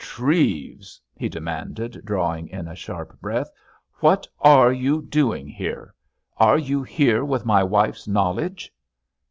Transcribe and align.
Treves," 0.03 0.99
he 1.15 1.29
demanded, 1.29 2.01
drawing 2.03 2.47
in 2.47 2.67
a 2.67 2.73
sharp 2.73 3.21
breath, 3.21 3.51
"what 3.99 4.27
are 4.39 4.73
you 4.73 5.03
doing 5.03 5.47
here? 5.47 5.93
Are 6.37 6.57
you 6.57 6.81
here 6.81 7.23
with 7.23 7.45
my 7.45 7.63
wife's 7.63 8.07
knowledge?" 8.07 8.73